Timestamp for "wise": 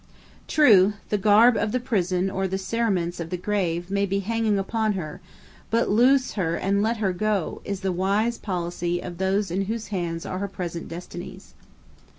7.91-8.39